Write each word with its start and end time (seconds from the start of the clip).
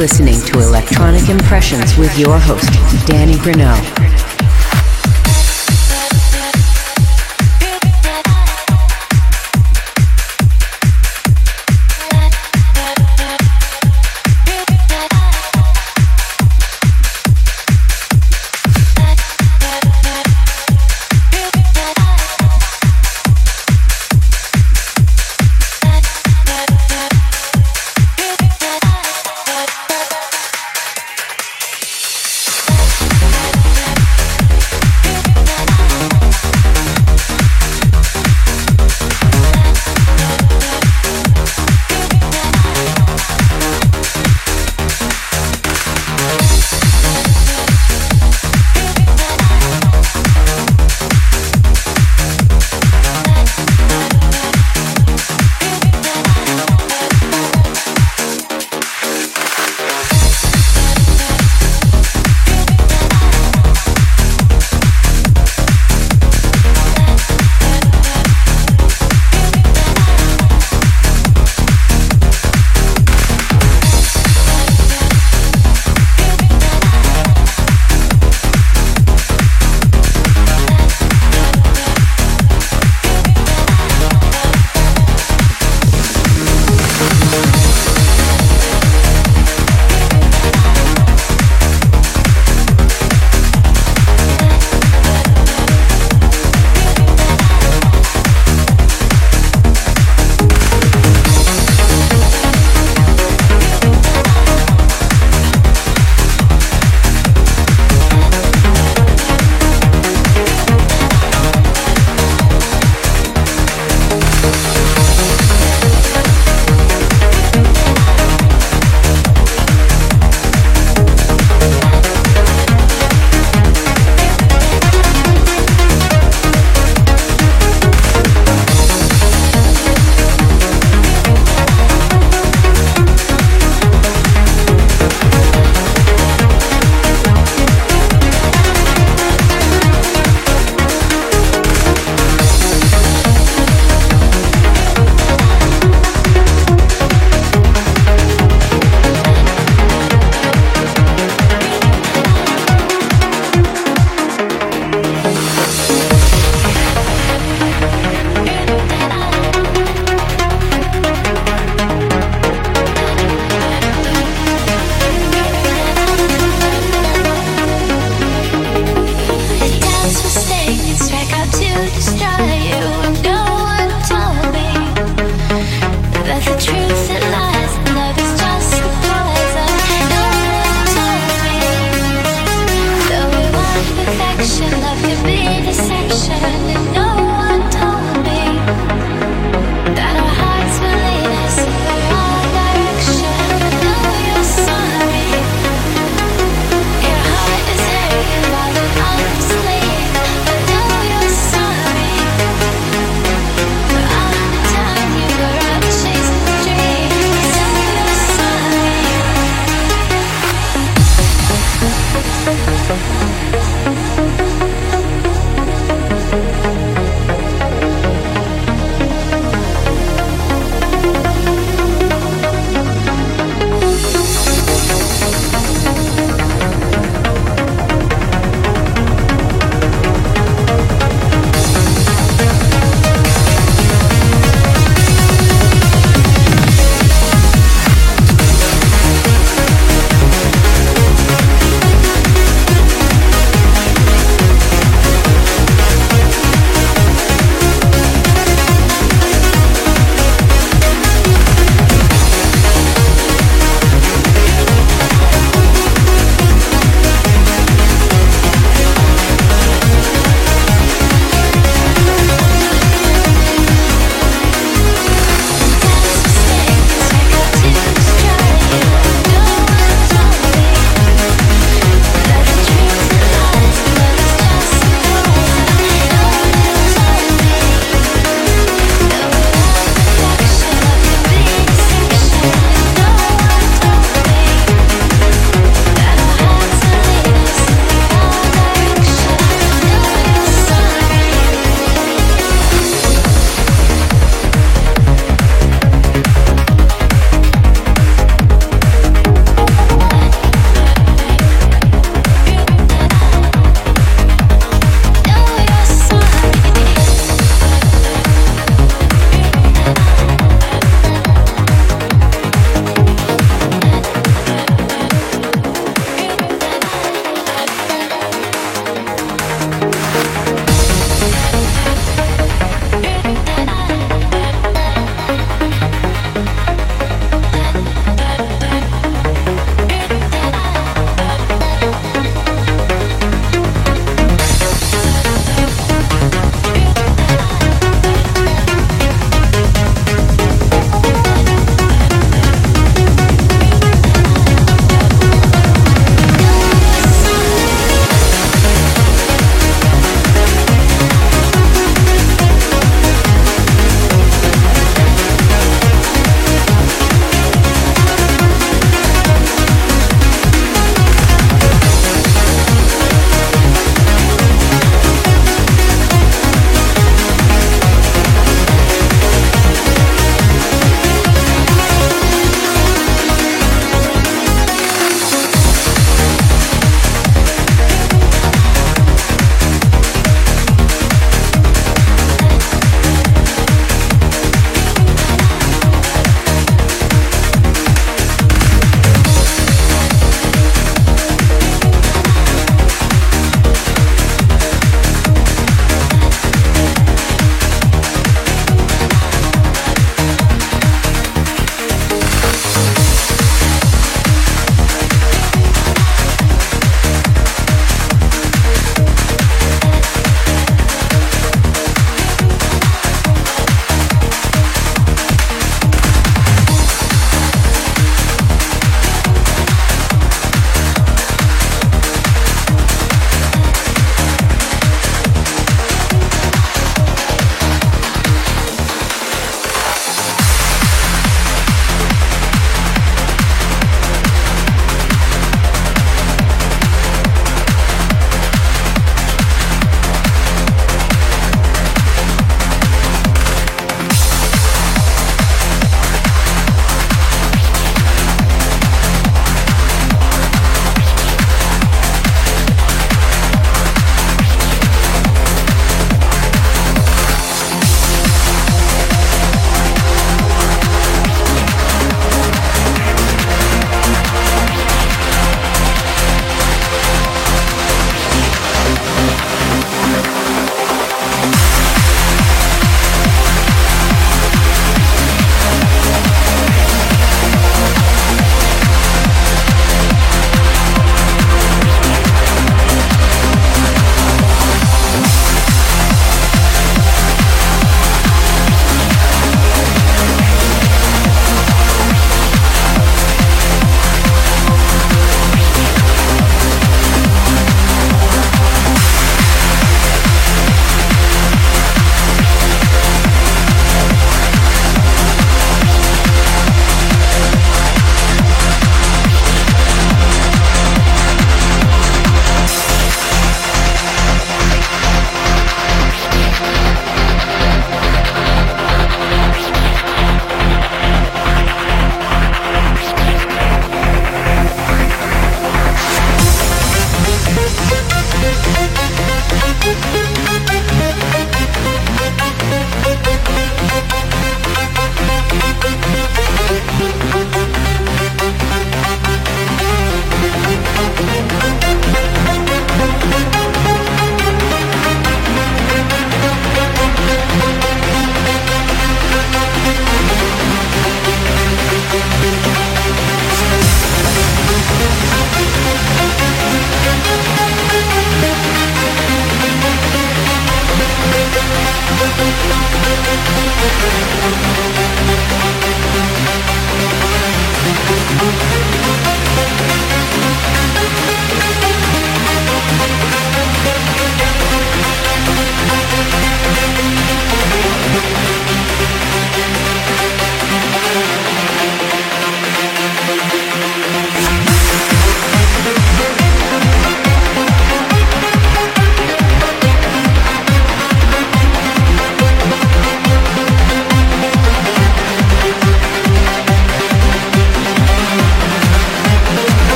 Listening 0.00 0.40
to 0.46 0.60
Electronic 0.60 1.28
Impressions 1.28 1.94
with 1.98 2.18
your 2.18 2.38
host, 2.38 2.72
Danny 3.06 3.36
Bruno. 3.36 3.99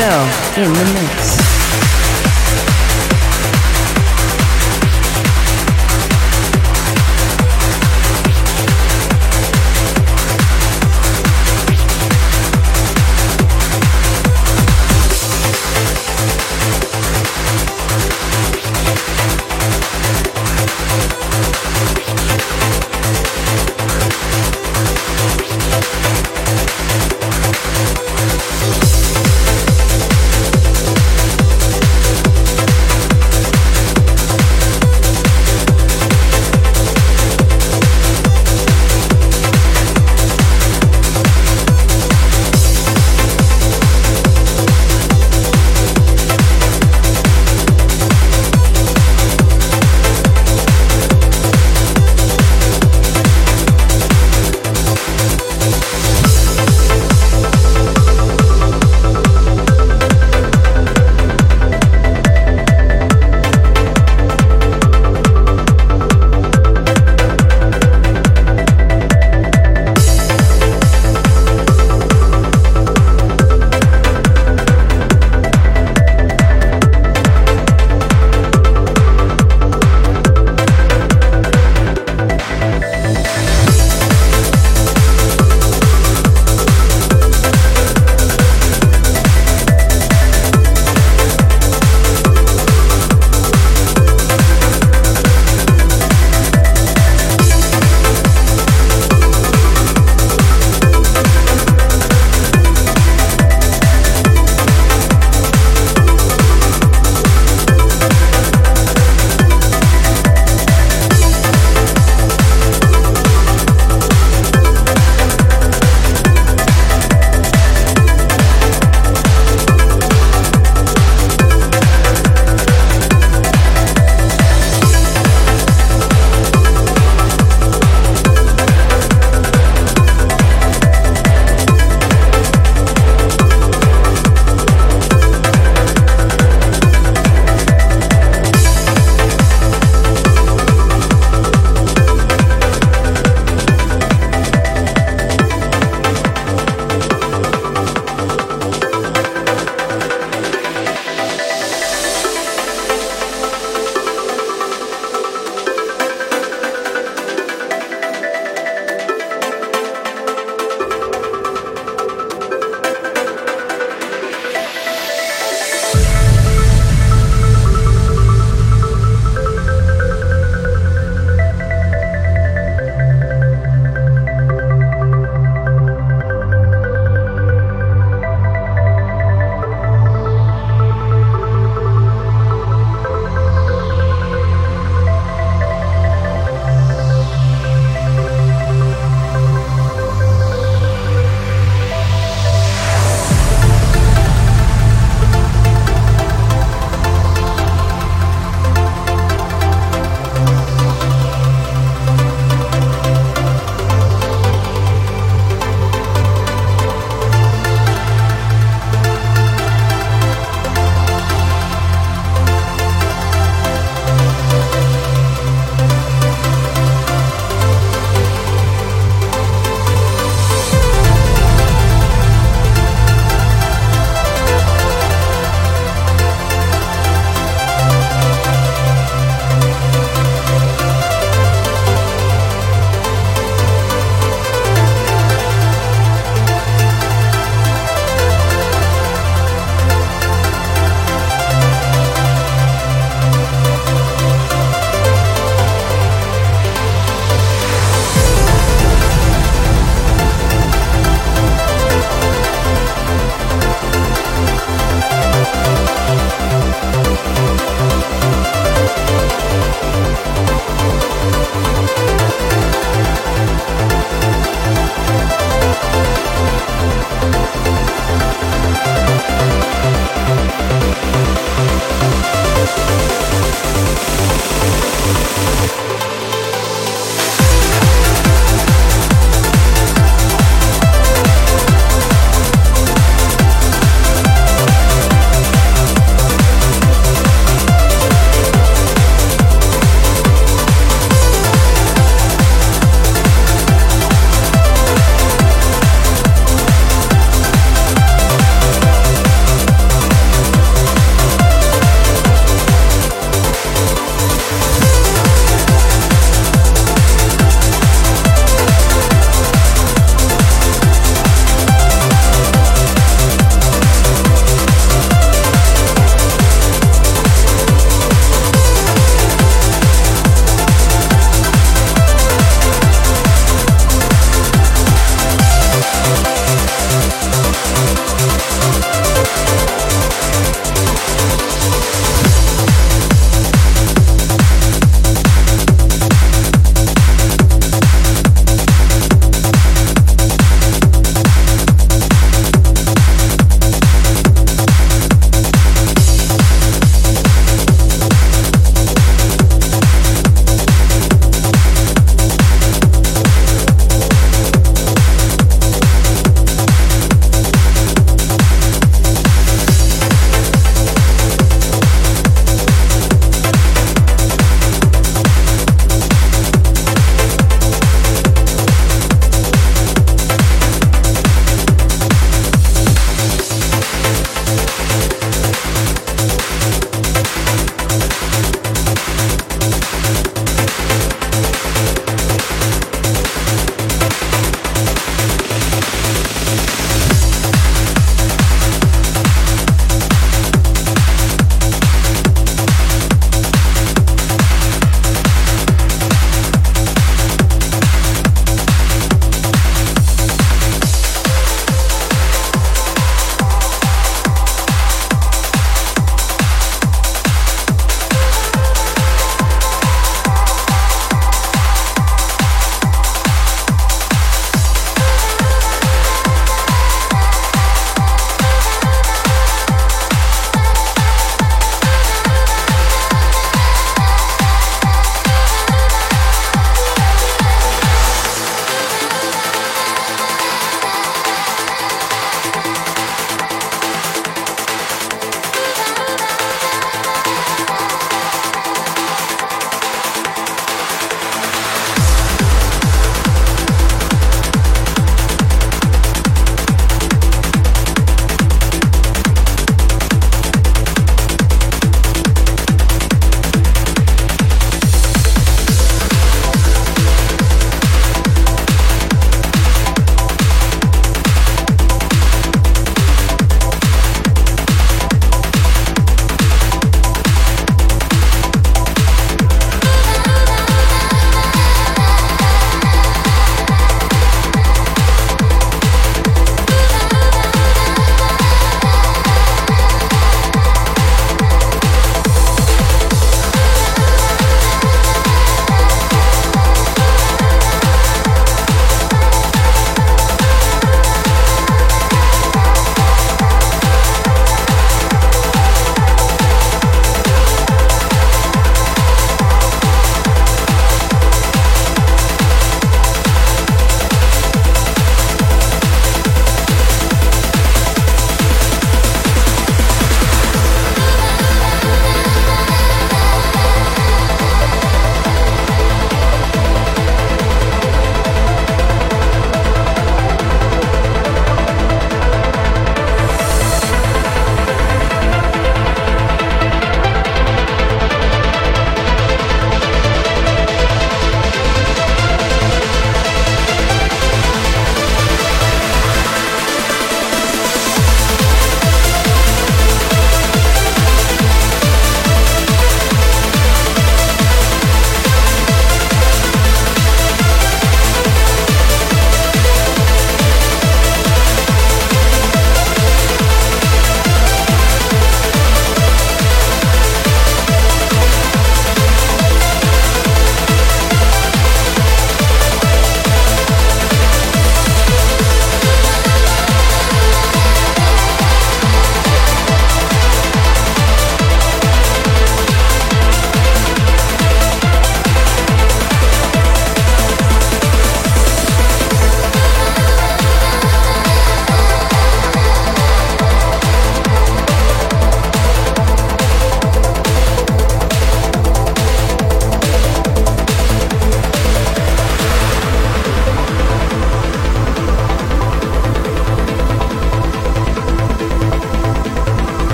Bruno 0.00 0.24
in 0.56 0.72
the 0.72 0.84
mix. 0.94 1.49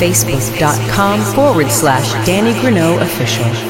facebook.com 0.00 1.20
forward 1.34 1.70
slash 1.70 2.12
Danny 2.26 2.54
Grunow 2.54 3.00
Official. 3.02 3.69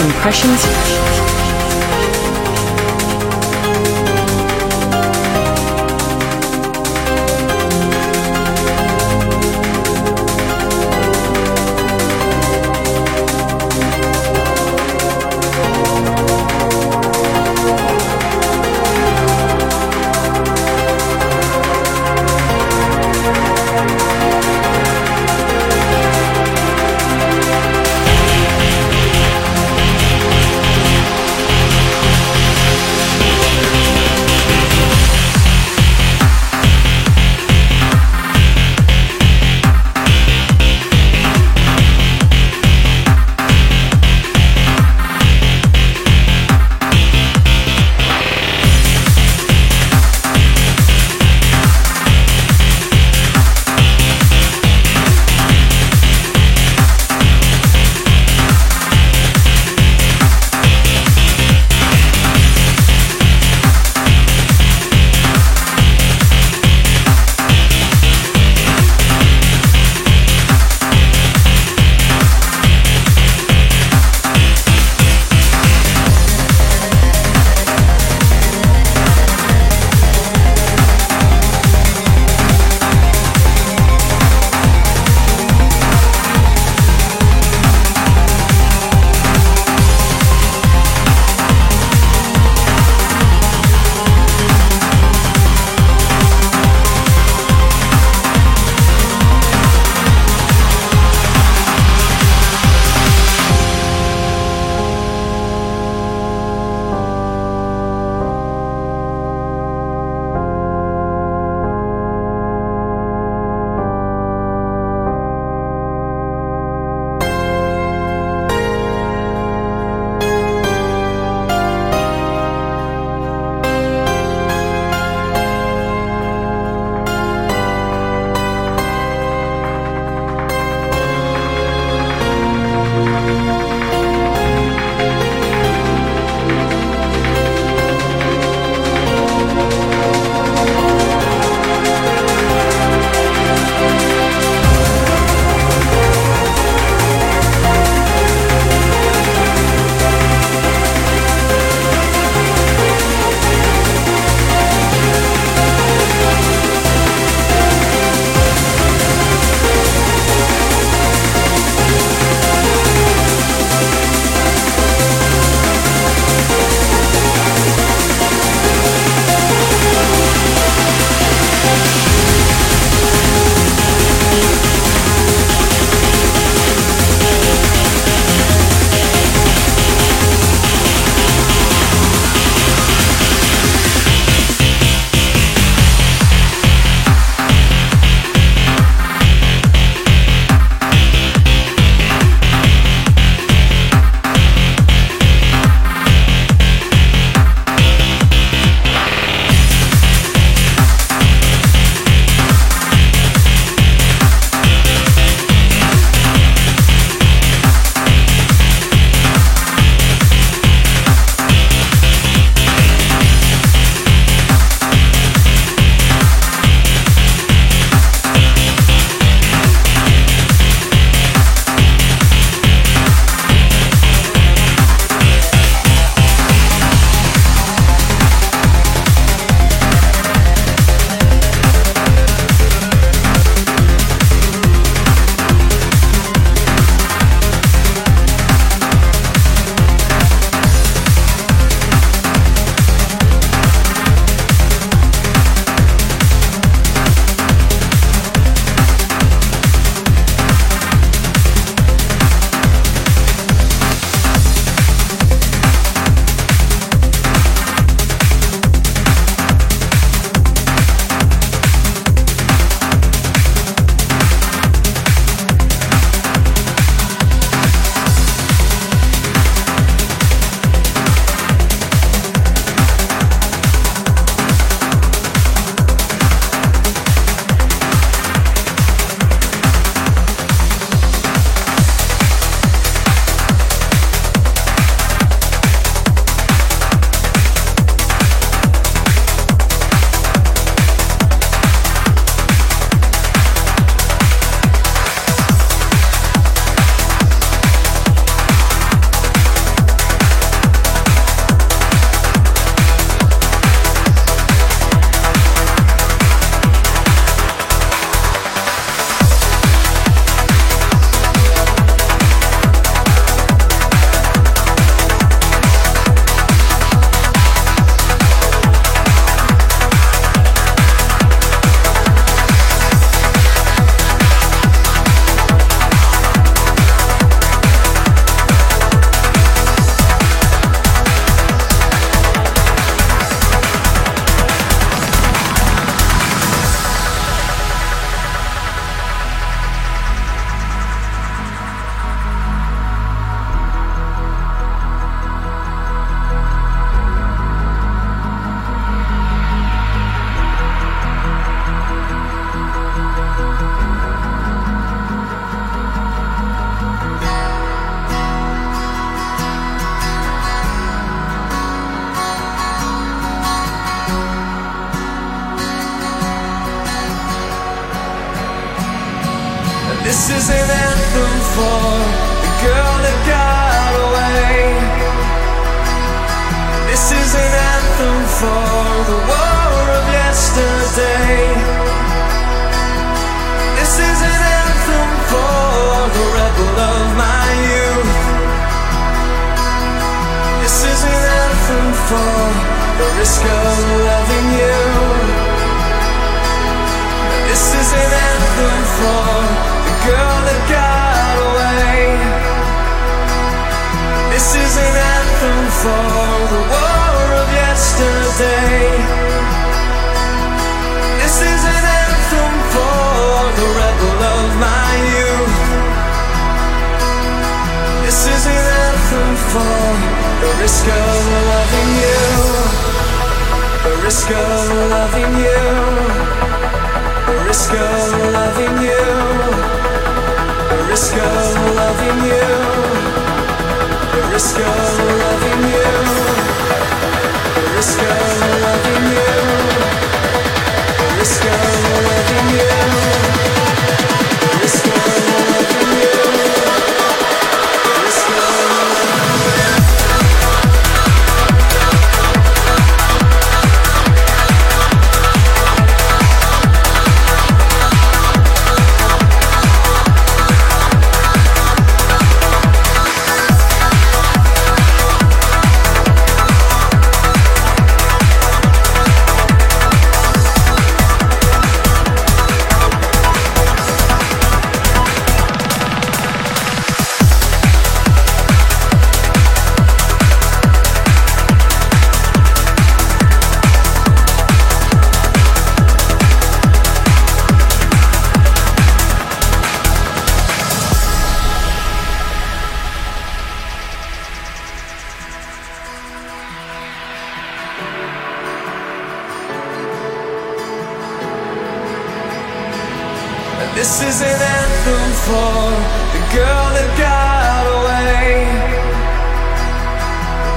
Impressions 0.00 0.89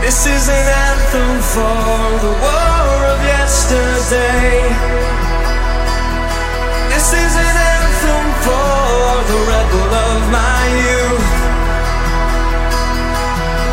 This 0.03 0.25
is 0.27 0.49
an 0.49 0.67
anthem 0.89 1.31
for 1.55 1.79
the 2.19 2.33
war 2.43 2.95
of 3.07 3.19
yesterday. 3.23 4.59
This 6.91 7.07
is 7.13 7.33
an 7.39 7.55
anthem 7.71 8.25
for 8.43 9.23
the 9.31 9.39
rebel 9.47 9.93
of 10.11 10.19
my 10.27 10.63
youth. 10.91 11.31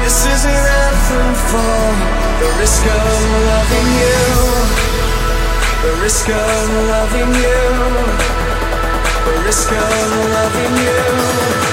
This 0.06 0.18
is 0.30 0.42
an 0.46 0.64
anthem 0.86 1.30
for 1.50 1.82
the 2.38 2.50
risk 2.62 2.84
of 2.86 3.18
loving 3.50 3.90
you. 3.98 4.22
The 5.82 5.94
risk 5.98 6.28
of 6.28 6.62
loving 6.94 7.32
you. 7.42 7.62
The 9.26 9.36
risk 9.50 9.72
of 9.72 10.06
loving 10.30 10.74
you. 10.86 11.69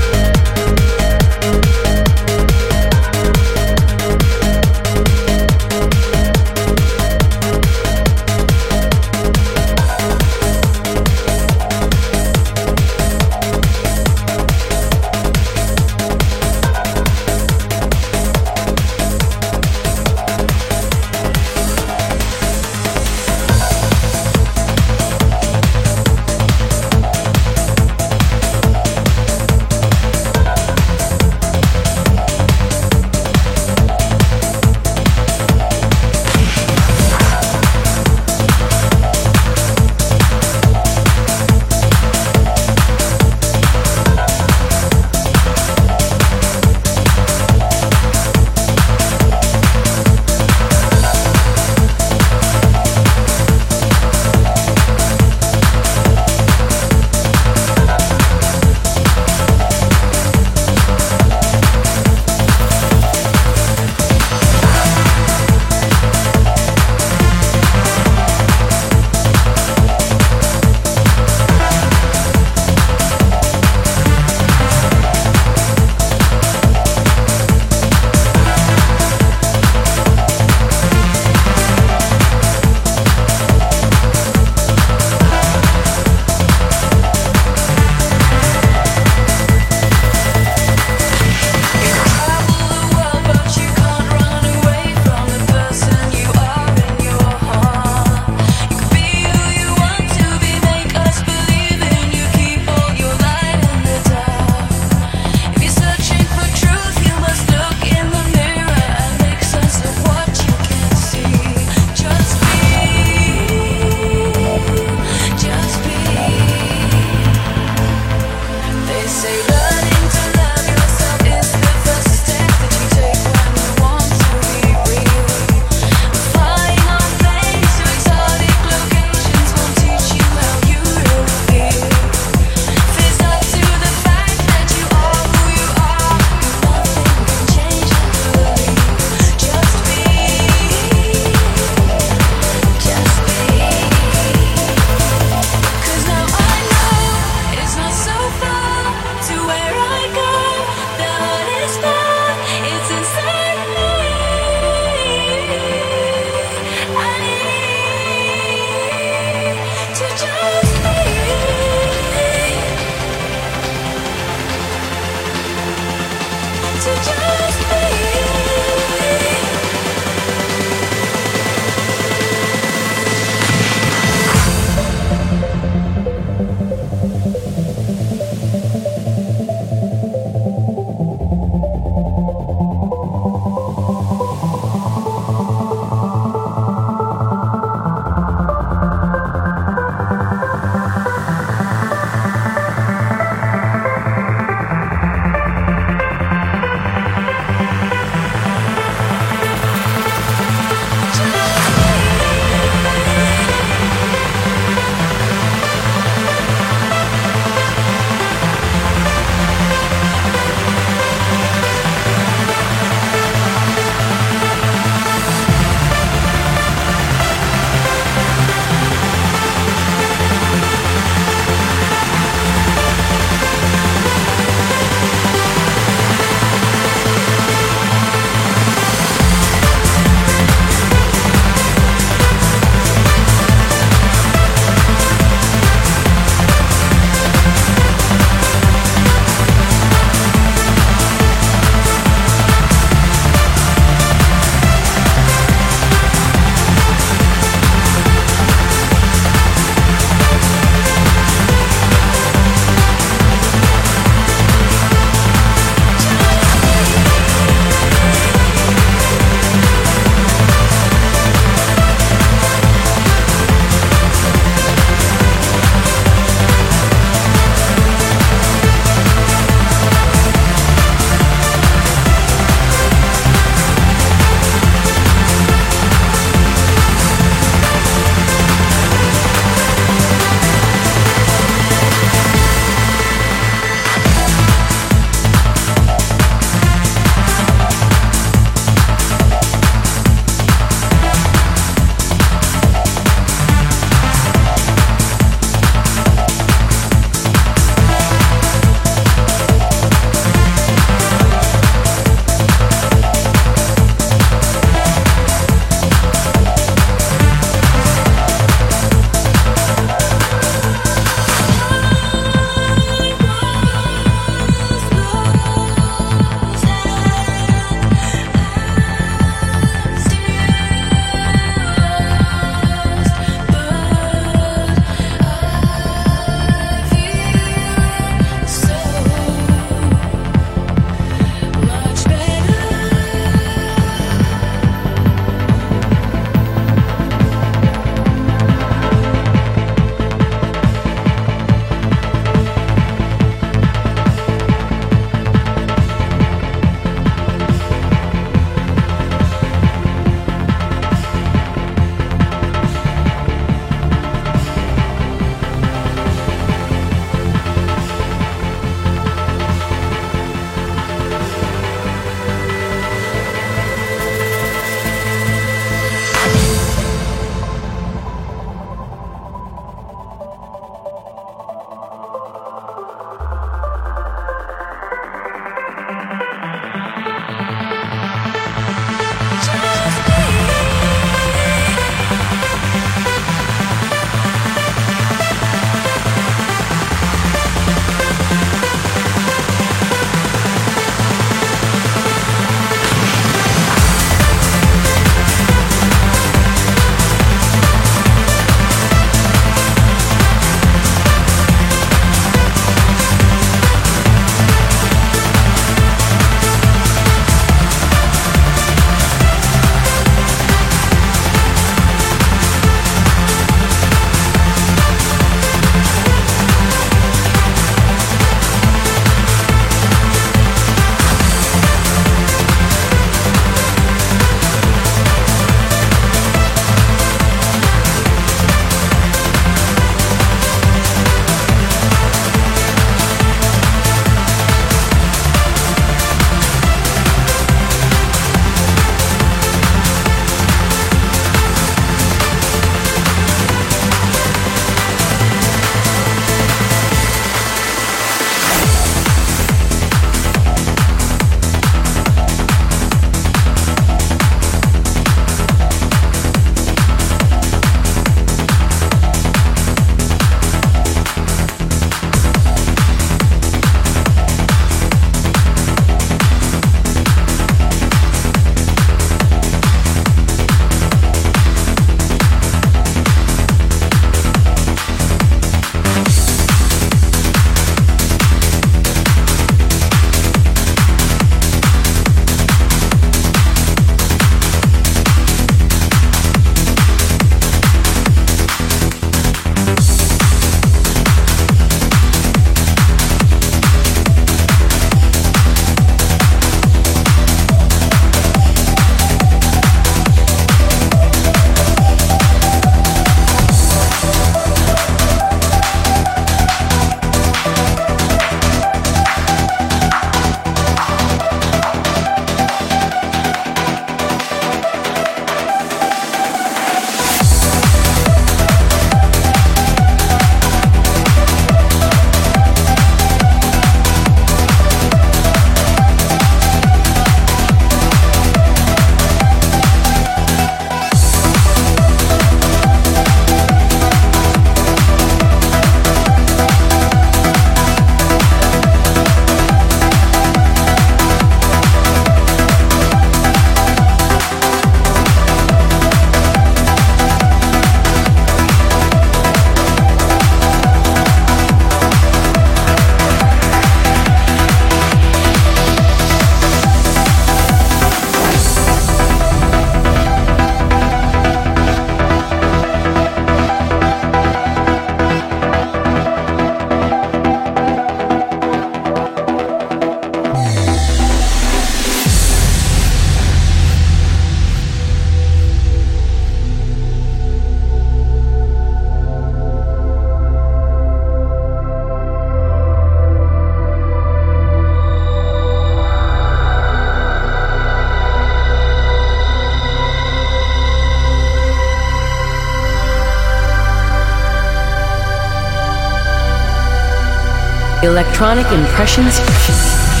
Electronic 597.83 598.45
Impressions. 598.51 600.00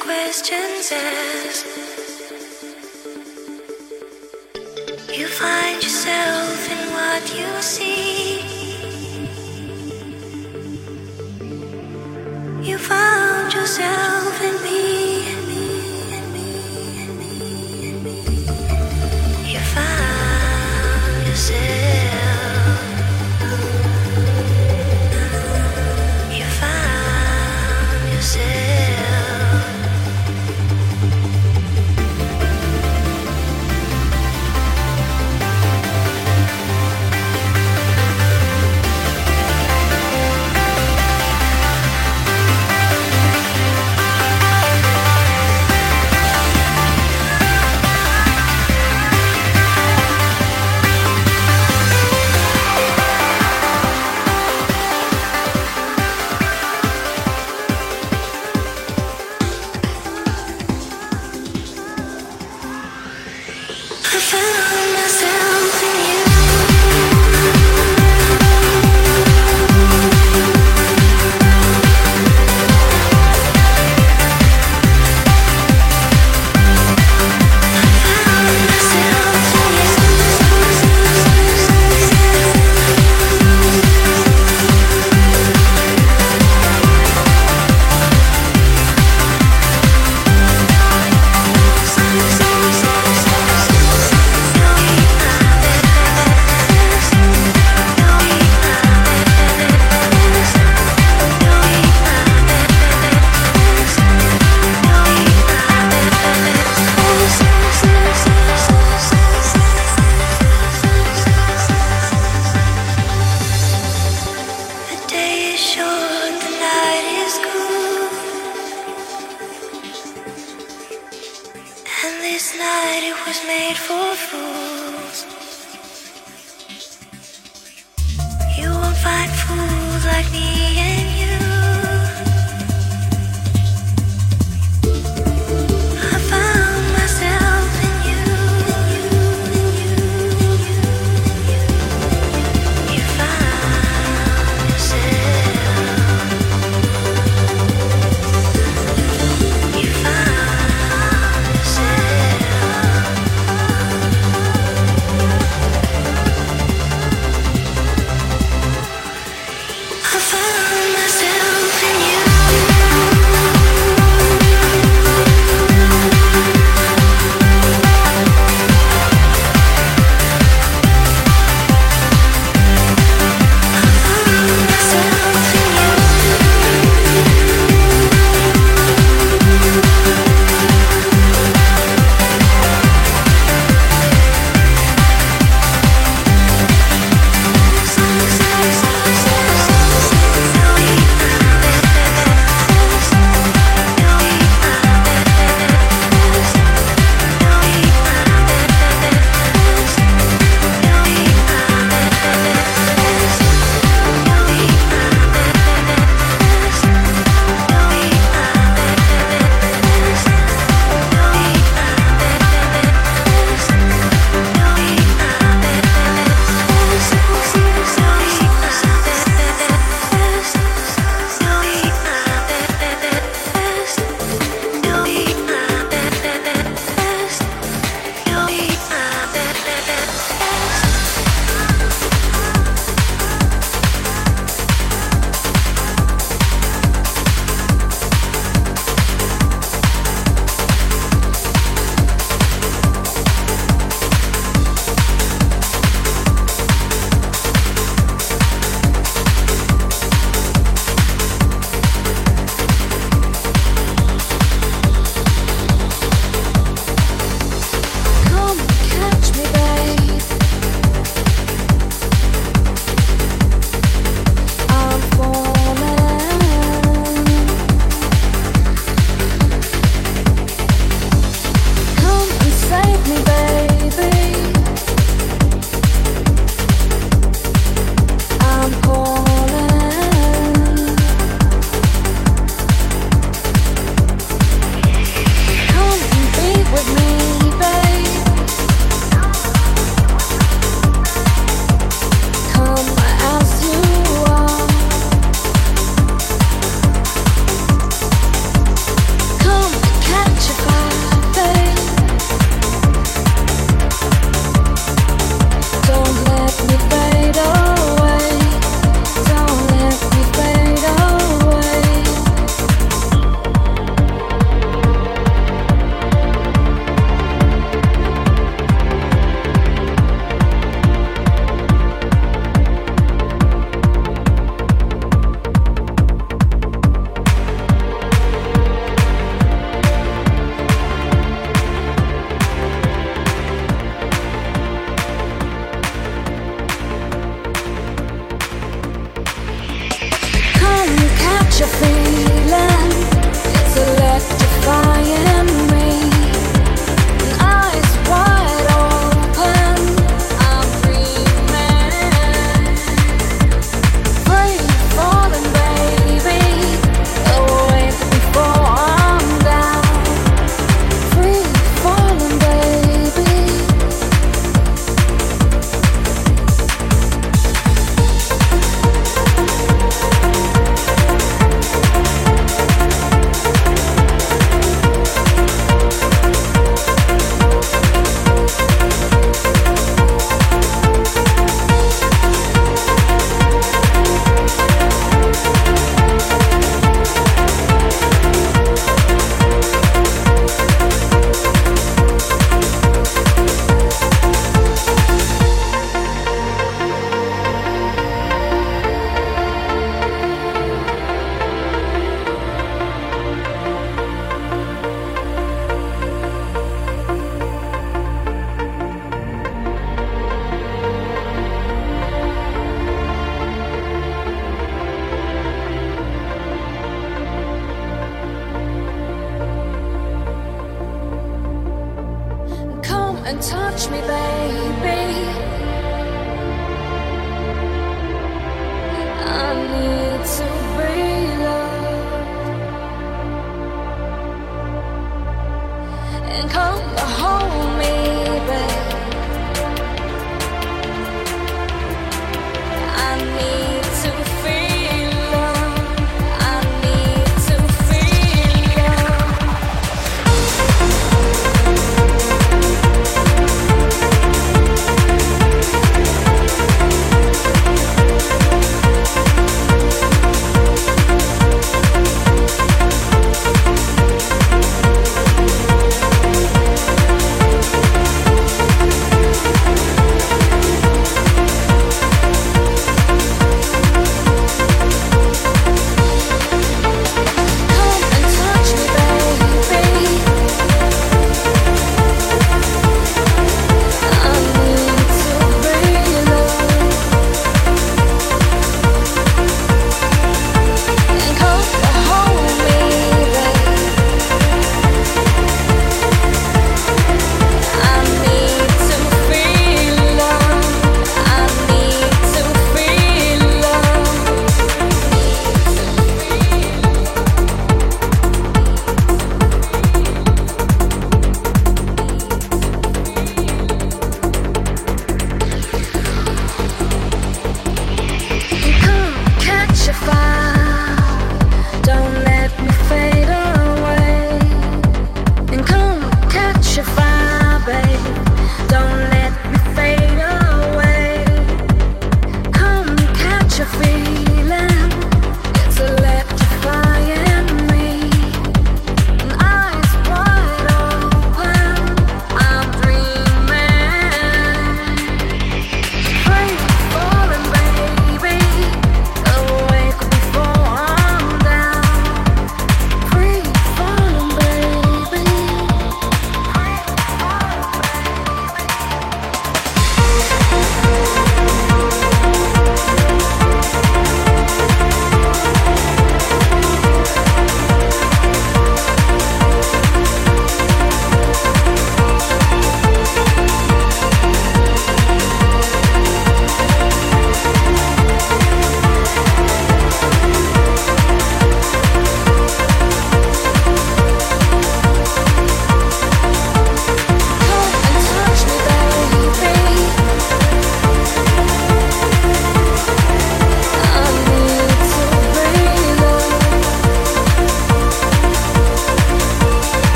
questions 0.00 0.92
asked. 0.92 1.66
You 5.18 5.26
find 5.26 5.82
yourself 5.82 6.70
in 6.74 6.80
what 6.96 7.22
you 7.38 7.48
see. 7.62 8.40
You 12.68 12.78
found 12.78 13.52
yourself. 13.52 14.09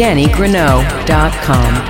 DannyGreneau.com. 0.00 1.89